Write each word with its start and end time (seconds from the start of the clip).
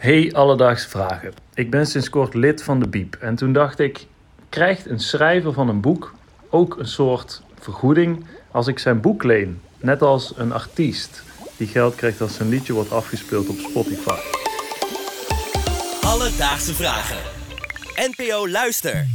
Hey 0.00 0.32
Alledaagse 0.32 0.88
Vragen. 0.88 1.32
Ik 1.54 1.70
ben 1.70 1.86
sinds 1.86 2.10
kort 2.10 2.34
lid 2.34 2.62
van 2.62 2.80
de 2.80 2.88
Biep 2.88 3.14
en 3.14 3.34
toen 3.34 3.52
dacht 3.52 3.78
ik, 3.78 4.06
krijgt 4.48 4.86
een 4.86 5.00
schrijver 5.00 5.52
van 5.52 5.68
een 5.68 5.80
boek 5.80 6.14
ook 6.50 6.78
een 6.78 6.88
soort 6.88 7.42
vergoeding 7.58 8.24
als 8.50 8.66
ik 8.66 8.78
zijn 8.78 9.00
boek 9.00 9.22
leen? 9.22 9.60
Net 9.78 10.02
als 10.02 10.32
een 10.36 10.52
artiest 10.52 11.22
die 11.56 11.66
geld 11.66 11.94
krijgt 11.94 12.20
als 12.20 12.34
zijn 12.34 12.48
liedje 12.48 12.72
wordt 12.72 12.92
afgespeeld 12.92 13.48
op 13.48 13.56
Spotify. 13.58 14.18
Alledaagse 16.06 16.74
Vragen. 16.74 17.16
NPO 17.96 18.48
Luister. 18.48 19.06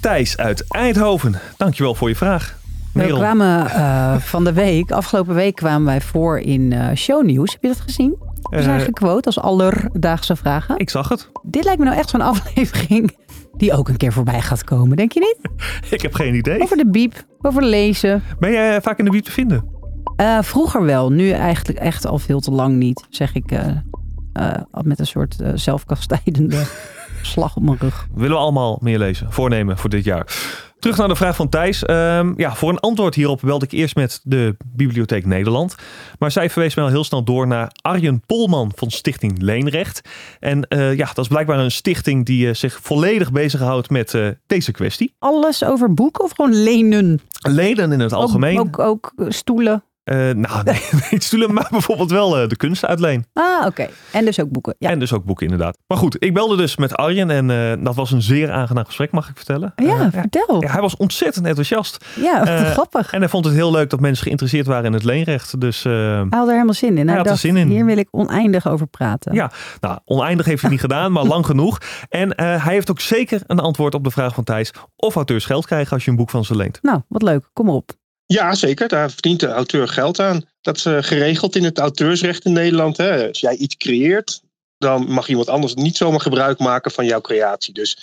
Thijs 0.00 0.36
uit 0.36 0.64
Eindhoven, 0.68 1.40
dankjewel 1.56 1.94
voor 1.94 2.08
je 2.08 2.16
vraag. 2.16 2.58
We 2.92 2.98
Merel, 2.98 3.18
kwamen 3.18 3.70
eh, 3.70 4.16
van 4.16 4.44
de 4.44 4.52
week, 4.52 4.90
afgelopen 4.90 5.34
week 5.34 5.54
kwamen 5.54 5.86
wij 5.86 6.00
voor 6.00 6.38
in 6.38 6.72
eh 6.72 6.94
shownieuws. 6.94 7.52
Heb 7.52 7.62
je 7.62 7.68
dat 7.68 7.80
gezien? 7.80 8.27
We 8.50 8.62
zijn 8.62 8.78
Eh, 8.78 8.84
gequote 8.84 9.26
als 9.26 9.40
allerdaagse 9.40 10.36
vragen. 10.36 10.78
ik 10.78 10.90
zag 10.90 11.08
het. 11.08 11.30
Dit 11.42 11.64
lijkt 11.64 11.78
me 11.78 11.84
nou 11.84 11.96
echt 11.98 12.08
zo'n 12.08 12.20
aflevering 12.32 13.16
die 13.56 13.72
ook 13.72 13.88
een 13.88 13.96
keer 13.96 14.12
voorbij 14.12 14.40
gaat 14.40 14.64
komen, 14.64 14.96
denk 14.96 15.12
je 15.12 15.20
niet? 15.20 15.38
Ik 15.94 16.02
heb 16.02 16.14
geen 16.14 16.34
idee. 16.34 16.60
Over 16.62 16.76
de 16.76 16.90
biep, 16.90 17.24
over 17.40 17.62
lezen. 17.62 18.22
Ben 18.38 18.52
jij 18.52 18.76
eh, 18.76 18.82
vaak 18.82 18.98
in 18.98 19.04
de 19.04 19.10
biep 19.10 19.24
te 19.24 19.32
vinden? 19.32 19.64
Eh, 20.16 20.38
vroeger 20.42 20.84
wel, 20.84 21.10
nu 21.12 21.30
eigenlijk 21.30 21.78
echt 21.78 22.06
al 22.06 22.18
veel 22.18 22.40
te 22.40 22.50
lang 22.50 22.76
niet, 22.76 23.06
zeg 23.10 23.34
ik 23.34 23.50
met 24.82 24.98
een 24.98 25.06
soort 25.06 25.36
zelfkastijdende 25.54 26.62
slag 27.22 27.56
op 27.56 27.62
mijn 27.62 27.78
rug. 27.80 28.06
Willen 28.14 28.30
we 28.36 28.42
allemaal 28.42 28.78
meer 28.82 28.98
lezen? 28.98 29.32
Voornemen 29.32 29.78
voor 29.78 29.90
dit 29.90 30.04
jaar. 30.04 30.26
Terug 30.78 30.96
naar 30.96 31.08
de 31.08 31.16
vraag 31.16 31.36
van 31.36 31.48
Thijs. 31.48 31.84
Ehm, 31.84 32.32
ja, 32.36 32.54
voor 32.54 32.70
een 32.70 32.80
antwoord 32.80 33.14
hierop 33.14 33.40
belde 33.42 33.64
ik 33.64 33.72
eerst 33.72 33.94
met 33.94 34.20
de 34.22 34.56
Bibliotheek 34.66 35.26
Nederland. 35.26 35.74
Maar 36.18 36.30
zij 36.30 36.50
verwees 36.50 36.74
mij 36.74 36.84
al 36.84 36.90
heel 36.90 37.04
snel 37.04 37.24
door 37.24 37.46
naar 37.46 37.72
Arjen 37.82 38.22
Polman 38.26 38.72
van 38.74 38.90
Stichting 38.90 39.42
Leenrecht. 39.42 40.00
En 40.40 40.68
eh, 40.68 40.96
ja, 40.96 41.06
dat 41.06 41.18
is 41.18 41.28
blijkbaar 41.28 41.58
een 41.58 41.70
stichting 41.70 42.26
die 42.26 42.48
eh, 42.48 42.54
zich 42.54 42.78
volledig 42.82 43.32
bezighoudt 43.32 43.90
met 43.90 44.14
eh, 44.14 44.28
deze 44.46 44.72
kwestie. 44.72 45.14
Alles 45.18 45.64
over 45.64 45.94
boeken 45.94 46.24
of 46.24 46.32
gewoon 46.34 46.62
lenen? 46.62 47.20
Leden 47.40 47.92
in 47.92 48.00
het 48.00 48.12
algemeen. 48.12 48.58
Ook, 48.58 48.78
ook, 48.78 49.12
ook 49.18 49.32
stoelen. 49.32 49.82
Eh, 50.08 50.16
nou, 50.16 50.62
nee, 50.64 50.80
niet 51.10 51.24
stoelen, 51.24 51.52
maar 51.54 51.66
bijvoorbeeld 51.70 52.10
wel 52.10 52.38
eh, 52.38 52.48
de 52.48 52.56
kunst 52.56 52.84
uitleen. 52.84 53.24
Ah, 53.32 53.66
oké. 53.66 53.88
En 54.12 54.24
dus 54.24 54.40
ook 54.40 54.50
boeken. 54.50 54.74
Ja, 54.78 54.90
En 54.90 54.98
dus 54.98 55.12
ook 55.12 55.24
boeken 55.24 55.44
inderdaad. 55.46 55.78
Maar 55.86 55.98
goed, 55.98 56.16
ik 56.18 56.34
belde 56.34 56.56
dus 56.56 56.76
met 56.76 56.96
Arjen 56.96 57.30
en 57.30 57.50
eh, 57.50 57.84
dat 57.84 57.94
was 57.94 58.10
een 58.10 58.22
zeer 58.22 58.50
aangenaam 58.50 58.84
gesprek, 58.84 59.10
mag 59.10 59.28
ik 59.28 59.36
vertellen. 59.36 59.72
ja, 59.76 60.10
vertel. 60.10 60.62
ja, 60.62 60.70
hij 60.70 60.80
was 60.80 60.96
ontzettend 60.96 61.46
enthousiast. 61.46 62.04
Ja, 62.20 62.38
wat 62.38 62.66
grappig. 62.72 63.12
En 63.12 63.20
hij 63.20 63.28
vond 63.28 63.44
het 63.44 63.54
heel 63.54 63.70
leuk 63.70 63.90
dat 63.90 64.00
mensen 64.00 64.24
geïnteresseerd 64.24 64.66
waren 64.66 64.84
in 64.84 64.92
het 64.92 65.04
leenrecht. 65.04 65.60
Dus 65.60 65.82
Hij 65.82 66.26
had 66.30 66.46
er 66.46 66.52
helemaal 66.52 66.74
zin 66.74 66.98
in. 66.98 67.08
Hij, 67.08 67.16
had 67.16 67.26
er 67.26 67.36
zin 67.36 67.56
in. 67.56 67.68
hier 67.68 67.84
wil 67.84 67.96
ik 67.96 68.08
oneindig 68.10 68.68
over 68.68 68.86
praten. 68.86 69.34
ja, 69.34 69.50
nou, 69.80 69.98
oneindig 70.04 70.46
heeft 70.46 70.62
hij 70.62 70.70
niet 70.70 70.80
gedaan, 70.80 71.12
maar 71.12 71.24
lang 71.24 71.46
genoeg. 71.46 71.78
En 72.08 72.32
hij 72.36 72.74
heeft 72.74 72.90
ook 72.90 73.00
zeker 73.00 73.40
een 73.46 73.58
antwoord 73.60 73.94
op 73.94 74.04
de 74.04 74.10
vraag 74.10 74.34
van 74.34 74.44
Thijs 74.44 74.70
of 74.96 75.14
auteurs 75.14 75.44
geld 75.44 75.66
krijgen 75.66 75.92
als 75.92 76.04
je 76.04 76.10
een 76.10 76.16
boek 76.16 76.30
van 76.30 76.44
ze 76.44 76.56
leent. 76.56 76.78
Nou, 76.82 77.00
wat 77.08 77.22
leuk. 77.22 77.50
Kom 77.52 77.68
op. 77.68 77.96
Ja, 78.32 78.54
zeker. 78.54 78.88
Daar 78.88 79.10
verdient 79.10 79.40
de 79.40 79.46
auteur 79.46 79.88
geld 79.88 80.20
aan. 80.20 80.44
Dat 80.60 80.76
is 80.76 80.84
eh, 80.84 80.96
geregeld 81.00 81.56
in 81.56 81.64
het 81.64 81.78
auteursrecht 81.78 82.44
in 82.44 82.52
Nederland. 82.52 82.96
Hè. 82.96 83.28
Als 83.28 83.40
jij 83.40 83.56
iets 83.56 83.76
creëert, 83.76 84.42
dan 84.78 85.10
mag 85.10 85.28
iemand 85.28 85.48
anders 85.48 85.74
niet 85.74 85.96
zomaar 85.96 86.20
gebruik 86.20 86.58
maken 86.58 86.90
van 86.90 87.06
jouw 87.06 87.20
creatie. 87.20 87.74
Dus 87.74 87.96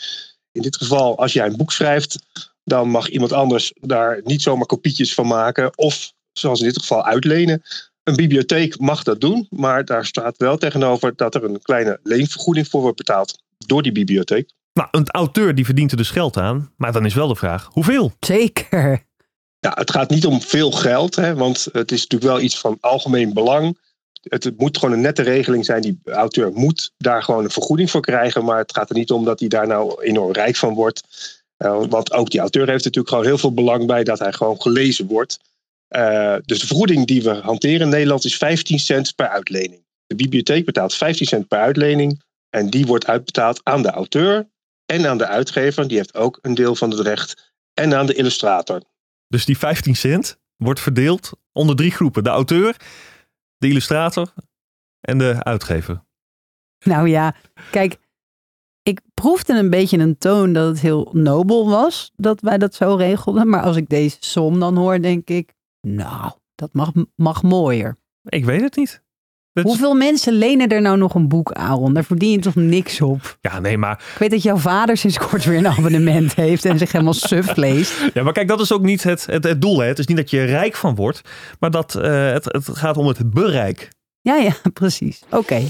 in 0.51 0.61
dit 0.61 0.77
geval, 0.77 1.17
als 1.17 1.33
jij 1.33 1.45
een 1.45 1.57
boek 1.57 1.71
schrijft, 1.71 2.19
dan 2.63 2.89
mag 2.89 3.09
iemand 3.09 3.33
anders 3.33 3.73
daar 3.81 4.21
niet 4.23 4.41
zomaar 4.41 4.65
kopietjes 4.65 5.13
van 5.13 5.27
maken. 5.27 5.77
Of, 5.77 6.11
zoals 6.31 6.59
in 6.59 6.65
dit 6.65 6.79
geval, 6.79 7.05
uitlenen. 7.05 7.61
Een 8.03 8.15
bibliotheek 8.15 8.79
mag 8.79 9.03
dat 9.03 9.21
doen, 9.21 9.47
maar 9.49 9.85
daar 9.85 10.05
staat 10.05 10.37
wel 10.37 10.57
tegenover 10.57 11.15
dat 11.15 11.35
er 11.35 11.43
een 11.43 11.61
kleine 11.61 11.99
leenvergoeding 12.03 12.67
voor 12.67 12.81
wordt 12.81 12.97
betaald 12.97 13.39
door 13.57 13.81
die 13.81 13.91
bibliotheek. 13.91 14.51
Nou, 14.73 14.87
een 14.91 15.09
auteur 15.09 15.55
die 15.55 15.65
verdient 15.65 15.91
er 15.91 15.97
dus 15.97 16.09
geld 16.09 16.37
aan. 16.37 16.71
Maar 16.77 16.91
dan 16.91 17.05
is 17.05 17.13
wel 17.13 17.27
de 17.27 17.35
vraag, 17.35 17.69
hoeveel? 17.71 18.13
Zeker. 18.19 19.03
Ja, 19.65 19.71
het 19.75 19.91
gaat 19.91 20.09
niet 20.09 20.25
om 20.25 20.41
veel 20.41 20.71
geld, 20.71 21.15
hè, 21.15 21.35
want 21.35 21.67
het 21.71 21.91
is 21.91 22.01
natuurlijk 22.01 22.31
wel 22.31 22.41
iets 22.41 22.57
van 22.57 22.77
algemeen 22.79 23.33
belang. 23.33 23.77
Het, 24.21 24.57
moet 24.57 24.77
gewoon 24.77 24.93
een 24.93 25.01
nette 25.01 25.21
regeling 25.21 25.65
zijn. 25.65 25.81
Die 25.81 25.99
auteur 26.03 26.51
moet 26.53 26.91
daar 26.97 27.23
gewoon 27.23 27.43
een 27.43 27.49
vergoeding 27.49 27.91
voor 27.91 28.01
krijgen. 28.01 28.45
Maar 28.45 28.57
het 28.57 28.73
gaat 28.73 28.89
er 28.89 28.95
niet 28.95 29.11
om 29.11 29.25
dat 29.25 29.39
hij 29.39 29.47
daar 29.49 29.67
nou 29.67 30.03
enorm 30.03 30.31
rijk 30.31 30.55
van 30.55 30.73
wordt. 30.73 31.01
Eh, 31.57 31.83
want 31.89 32.13
ook 32.13 32.29
die 32.29 32.39
auteur 32.39 32.67
heeft 32.67 32.83
natuurlijk 32.83 33.09
gewoon 33.09 33.25
heel 33.25 33.37
veel 33.37 33.53
belang 33.53 33.85
bij 33.85 34.03
dat 34.03 34.19
hij 34.19 34.33
gewoon 34.33 34.61
gelezen 34.61 35.07
wordt. 35.07 35.39
Eh, 35.87 36.35
dus 36.45 36.59
de 36.59 36.67
vergoeding 36.67 37.07
die 37.07 37.23
we 37.23 37.33
hanteren 37.33 37.81
in 37.81 37.89
Nederland 37.89 38.25
is 38.25 38.37
15 38.37 38.79
cent 38.79 39.15
per 39.15 39.27
uitlening. 39.27 39.85
De 40.07 40.15
bibliotheek 40.15 40.65
betaalt 40.65 40.95
15 40.95 41.27
cent 41.27 41.47
per 41.47 41.59
uitlening. 41.59 42.23
En 42.49 42.69
die 42.69 42.85
wordt 42.85 43.07
uitbetaald 43.07 43.59
aan 43.63 43.81
de 43.81 43.89
auteur 43.89 44.47
en 44.85 45.07
aan 45.07 45.17
de 45.17 45.27
uitgever. 45.27 45.87
Die 45.87 45.97
heeft 45.97 46.15
ook 46.15 46.39
een 46.41 46.55
deel 46.55 46.75
van 46.75 46.89
het 46.89 46.99
recht. 46.99 47.53
En 47.73 47.93
aan 47.93 48.05
de 48.05 48.13
illustrator. 48.13 48.81
Dus 49.27 49.45
die 49.45 49.57
15 49.57 49.95
cent 49.95 50.39
wordt 50.55 50.79
verdeeld 50.79 51.31
onder 51.51 51.75
drie 51.75 51.91
groepen. 51.91 52.23
De 52.23 52.29
auteur, 52.29 52.75
de 53.57 53.67
illustrator 53.67 54.33
en 55.01 55.17
de 55.17 55.43
uitgever. 55.43 56.03
Nou 56.85 57.09
ja, 57.09 57.35
kijk. 57.71 57.97
Ik 58.83 59.01
proefde 59.13 59.53
een 59.53 59.69
beetje 59.69 59.97
een 59.97 60.17
toon 60.17 60.53
dat 60.53 60.67
het 60.67 60.79
heel 60.79 61.09
nobel 61.13 61.69
was 61.69 62.11
dat 62.15 62.41
wij 62.41 62.57
dat 62.57 62.75
zo 62.75 62.95
regelden. 62.95 63.49
Maar 63.49 63.61
als 63.61 63.75
ik 63.75 63.89
deze 63.89 64.17
som 64.19 64.59
dan 64.59 64.77
hoor, 64.77 65.01
denk 65.01 65.29
ik, 65.29 65.53
nou, 65.81 66.31
dat 66.55 66.73
mag, 66.73 66.91
mag 67.15 67.43
mooier. 67.43 67.97
Ik 68.23 68.45
weet 68.45 68.61
het 68.61 68.75
niet. 68.75 69.03
Dat 69.55 69.65
is- 69.65 69.71
Hoeveel 69.71 69.93
mensen 69.93 70.33
lenen 70.33 70.67
er 70.67 70.81
nou 70.81 70.97
nog 70.97 71.15
een 71.15 71.27
boek, 71.27 71.51
Aaron? 71.51 71.93
Daar 71.93 72.03
verdien 72.03 72.31
je 72.31 72.39
toch 72.39 72.55
niks 72.55 73.01
op? 73.01 73.37
Ja, 73.41 73.59
nee, 73.59 73.77
maar, 73.77 74.03
Ik 74.13 74.19
weet 74.19 74.31
dat 74.31 74.43
jouw 74.43 74.57
vader 74.57 74.97
sinds 74.97 75.17
kort 75.17 75.45
weer 75.45 75.57
een 75.57 75.67
abonnement 75.67 76.35
heeft 76.35 76.65
en 76.65 76.77
zich 76.77 76.91
helemaal 76.91 77.13
suf 77.13 77.55
leest. 77.55 77.93
ja, 78.13 78.23
maar 78.23 78.33
kijk, 78.33 78.47
dat 78.47 78.59
is 78.59 78.71
ook 78.73 78.81
niet 78.81 79.03
het, 79.03 79.25
het, 79.25 79.43
het 79.43 79.61
doel. 79.61 79.79
Hè. 79.79 79.87
Het 79.87 79.99
is 79.99 80.05
niet 80.07 80.17
dat 80.17 80.29
je 80.29 80.43
rijk 80.43 80.75
van 80.75 80.95
wordt, 80.95 81.21
maar 81.59 81.71
dat 81.71 81.95
eh, 81.95 82.31
het, 82.31 82.45
het 82.45 82.69
gaat 82.73 82.97
om 82.97 83.07
het 83.07 83.31
bereik. 83.33 83.89
Ja, 84.21 84.35
ja, 84.35 84.51
precies. 84.73 85.21
Oké. 85.29 85.61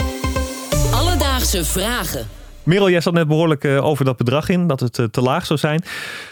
Alledaagse 0.93 1.65
vragen. 1.65 2.27
Merel, 2.65 2.89
jij 2.89 3.01
zat 3.01 3.13
net 3.13 3.27
behoorlijk 3.27 3.63
eh, 3.63 3.85
over 3.85 4.05
dat 4.05 4.17
bedrag 4.17 4.49
in, 4.49 4.67
dat 4.67 4.79
het 4.79 4.99
eh, 4.99 5.05
te 5.05 5.21
laag 5.21 5.45
zou 5.45 5.59
zijn. 5.59 5.83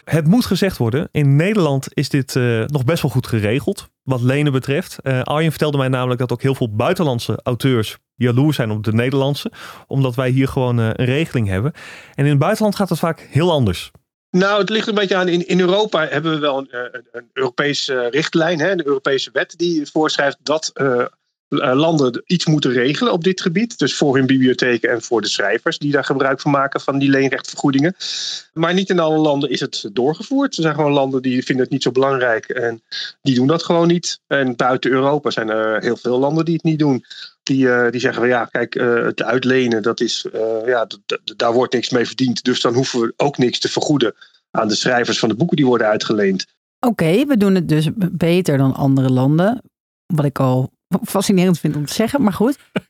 Het 0.04 0.28
moet 0.28 0.46
gezegd 0.46 0.78
worden, 0.78 1.10
in 1.12 1.36
Nederland 1.36 1.88
is 1.94 2.10
dit 2.10 2.36
eh, 2.36 2.64
nog 2.66 2.86
best 2.86 3.02
wel 3.02 3.12
goed 3.12 3.28
geregeld, 3.28 3.88
wat 4.04 4.22
lenen 4.22 4.52
betreft. 4.52 4.98
Arjen 5.04 5.50
vertelde 5.50 5.78
mij 5.78 5.88
namelijk 5.88 6.20
dat 6.20 6.32
ook 6.32 6.42
heel 6.42 6.56
veel 6.56 6.76
buitenlandse 6.76 7.40
auteurs 7.44 7.98
jaloers 8.16 8.56
zijn 8.56 8.72
op 8.72 8.84
de 8.84 8.94
Nederlandse, 8.94 9.52
omdat 9.88 10.16
wij 10.16 10.30
hier 10.30 10.48
gewoon 10.48 10.78
een 10.78 10.92
regeling 10.92 11.48
hebben. 11.48 11.72
En 12.16 12.24
in 12.24 12.30
het 12.30 12.40
buitenland 12.40 12.76
gaat 12.76 12.90
het 12.90 13.00
vaak 13.00 13.28
heel 13.32 13.52
anders. 13.52 13.92
Nou, 14.30 14.60
het 14.60 14.70
ligt 14.70 14.88
een 14.88 14.96
beetje 14.96 15.16
aan. 15.16 15.28
In, 15.28 15.48
in 15.48 15.60
Europa 15.60 16.08
hebben 16.08 16.32
we 16.32 16.40
wel 16.40 16.58
een, 16.58 16.68
een, 16.72 17.06
een 17.12 17.30
Europese 17.34 18.08
richtlijn, 18.12 18.60
hè, 18.60 18.72
een 18.72 18.86
Europese 18.86 19.30
wet 19.34 19.54
die 19.58 19.90
voorschrijft 19.92 20.38
dat 20.42 20.72
landen 21.54 22.24
iets 22.26 22.46
moeten 22.46 22.72
regelen 22.72 23.14
op 23.14 23.24
dit 23.24 23.42
gebied. 23.42 23.78
Dus 23.78 23.96
voor 23.96 24.16
hun 24.16 24.26
bibliotheken 24.26 24.90
en 24.90 25.02
voor 25.02 25.22
de 25.22 25.28
schrijvers 25.28 25.78
die 25.78 25.92
daar 25.92 26.04
gebruik 26.04 26.42
van 26.42 26.52
maken 26.52 26.82
van 26.82 27.00
die 27.00 27.10
leenrechtvergoedingen. 27.10 27.96
Maar 28.54 28.74
niet 28.74 28.90
in 28.90 29.00
alle 29.00 29.18
landen 29.18 29.50
is 29.50 29.60
het 29.60 29.90
doorgevoerd. 29.94 30.56
Er 30.56 30.64
zijn 30.64 30.76
gewoon 30.76 30.92
landen 30.92 31.22
die 31.22 31.44
vinden 31.44 31.64
het 31.64 31.74
niet 31.74 31.84
zo 31.84 31.92
belangrijk 31.92 32.50
en 32.50 32.82
die 33.22 33.36
doen 33.36 33.48
dat 33.48 33.64
gewoon 33.64 33.88
niet. 33.88 34.20
En 34.28 34.56
buiten 34.56 34.92
Europa 34.92 35.30
zijn 35.30 35.50
er 35.50 35.82
heel 35.82 35.98
veel 35.98 36.20
landen 36.20 36.46
die 36.46 36.54
het 36.54 36.64
niet 36.64 36.80
doen. 36.80 37.06
Die, 37.44 37.70
eh, 37.70 37.92
die 37.92 38.00
zeggen 38.00 38.22
van 38.22 38.30
ja, 38.30 38.46
kijk, 38.46 38.76
eh, 38.76 38.94
het 38.94 39.24
uitlenen, 39.24 39.82
dat 39.82 40.02
is, 40.02 40.26
eh, 40.34 40.68
ja, 40.68 40.88
daar 41.36 41.54
wordt 41.54 41.74
niks 41.74 41.90
mee 41.90 42.06
verdiend. 42.06 42.44
Dus 42.44 42.62
dan 42.62 42.74
hoeven 42.74 43.00
we 43.00 43.14
ook 43.18 43.38
niks 43.38 43.60
te 43.60 43.70
vergoeden 43.70 44.14
aan 44.52 44.68
de 44.68 44.76
schrijvers 44.76 45.20
van 45.20 45.30
de 45.30 45.36
boeken 45.36 45.58
die 45.58 45.66
worden 45.66 45.88
uitgeleend. 45.88 46.46
Oké, 46.80 47.26
we 47.26 47.38
doen 47.38 47.56
het 47.56 47.70
dus 47.70 47.90
beter 47.96 48.58
dan 48.58 48.74
andere 48.74 49.10
landen. 49.10 49.62
Wat 50.06 50.26
ik 50.26 50.40
al 50.40 50.73
fascinerend 51.04 51.60
vind 51.60 51.76
om 51.76 51.86
te 51.86 51.94
zeggen, 51.94 52.22
maar 52.22 52.34
goed. 52.34 52.58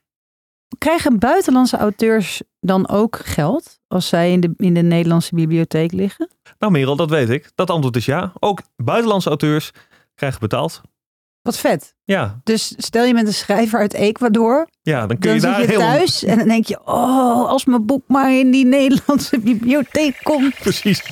Krijgen 0.78 1.18
buitenlandse 1.18 1.76
auteurs 1.76 2.42
dan 2.60 2.88
ook 2.88 3.16
geld 3.24 3.80
als 3.86 4.08
zij 4.08 4.32
in 4.32 4.40
de, 4.40 4.54
in 4.56 4.74
de 4.74 4.82
Nederlandse 4.82 5.34
bibliotheek 5.34 5.92
liggen? 5.92 6.30
Nou 6.58 6.72
Merel, 6.72 6.96
dat 6.96 7.10
weet 7.10 7.30
ik. 7.30 7.50
Dat 7.54 7.70
antwoord 7.70 7.96
is 7.96 8.04
ja. 8.04 8.32
Ook 8.40 8.60
buitenlandse 8.76 9.28
auteurs 9.28 9.70
krijgen 10.14 10.40
betaald. 10.40 10.82
Wat 11.42 11.58
vet. 11.58 11.94
Ja, 12.04 12.40
Dus 12.44 12.74
stel 12.76 13.04
je 13.04 13.12
bent 13.14 13.26
een 13.26 13.34
schrijver 13.34 13.80
uit 13.80 13.94
Ecuador, 13.94 14.68
ja 14.82 15.06
dan 15.06 15.18
kun 15.18 15.28
dan 15.28 15.34
je 15.34 15.40
daar 15.40 15.54
zit 15.54 15.64
je 15.64 15.70
heel... 15.70 15.80
thuis 15.80 16.24
en 16.24 16.38
dan 16.38 16.48
denk 16.48 16.66
je, 16.66 16.80
oh, 16.84 17.48
als 17.48 17.64
mijn 17.64 17.86
boek 17.86 18.02
maar 18.06 18.32
in 18.32 18.50
die 18.50 18.66
Nederlandse 18.66 19.38
bibliotheek 19.38 20.20
komt. 20.22 20.54
Precies. 20.62 21.02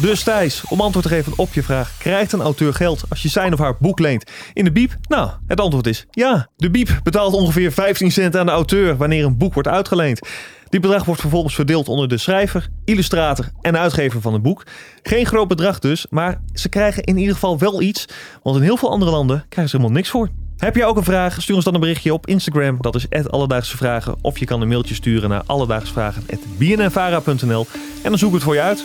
Dus 0.00 0.22
Thijs, 0.22 0.62
om 0.68 0.80
antwoord 0.80 1.06
te 1.06 1.12
geven 1.12 1.32
op 1.36 1.52
je 1.52 1.62
vraag. 1.62 1.92
Krijgt 1.98 2.32
een 2.32 2.40
auteur 2.40 2.74
geld 2.74 3.02
als 3.08 3.22
je 3.22 3.28
zijn 3.28 3.52
of 3.52 3.58
haar 3.58 3.76
boek 3.78 3.98
leent 3.98 4.30
in 4.52 4.64
de 4.64 4.72
biep? 4.72 4.96
Nou, 5.08 5.30
het 5.46 5.60
antwoord 5.60 5.86
is 5.86 6.06
ja. 6.10 6.48
De 6.56 6.70
biep 6.70 7.00
betaalt 7.02 7.34
ongeveer 7.34 7.72
15 7.72 8.10
cent 8.10 8.36
aan 8.36 8.46
de 8.46 8.52
auteur 8.52 8.96
wanneer 8.96 9.24
een 9.24 9.36
boek 9.36 9.54
wordt 9.54 9.68
uitgeleend. 9.68 10.28
Dit 10.68 10.80
bedrag 10.80 11.04
wordt 11.04 11.20
vervolgens 11.20 11.54
verdeeld 11.54 11.88
onder 11.88 12.08
de 12.08 12.18
schrijver, 12.18 12.68
illustrator 12.84 13.48
en 13.60 13.78
uitgever 13.78 14.20
van 14.20 14.32
het 14.32 14.42
boek. 14.42 14.66
Geen 15.02 15.26
groot 15.26 15.48
bedrag 15.48 15.78
dus, 15.78 16.06
maar 16.10 16.40
ze 16.54 16.68
krijgen 16.68 17.02
in 17.02 17.16
ieder 17.16 17.34
geval 17.34 17.58
wel 17.58 17.82
iets. 17.82 18.04
Want 18.42 18.56
in 18.56 18.62
heel 18.62 18.76
veel 18.76 18.90
andere 18.90 19.10
landen 19.10 19.44
krijgen 19.48 19.70
ze 19.70 19.76
helemaal 19.76 19.96
niks 19.96 20.10
voor. 20.10 20.28
Heb 20.56 20.76
jij 20.76 20.84
ook 20.84 20.96
een 20.96 21.04
vraag? 21.04 21.42
Stuur 21.42 21.54
ons 21.54 21.64
dan 21.64 21.74
een 21.74 21.80
berichtje 21.80 22.12
op 22.12 22.26
Instagram. 22.26 22.76
Dat 22.80 22.94
is 22.94 23.06
Alledaagse 23.28 23.76
Vragen. 23.76 24.16
Of 24.20 24.38
je 24.38 24.44
kan 24.44 24.60
een 24.60 24.68
mailtje 24.68 24.94
sturen 24.94 25.28
naar 25.28 25.42
alledaagsvragen.bnnvara.nl 25.46 27.66
En 28.02 28.10
dan 28.10 28.18
zoek 28.18 28.28
ik 28.28 28.34
het 28.34 28.44
voor 28.44 28.54
je 28.54 28.60
uit. 28.60 28.84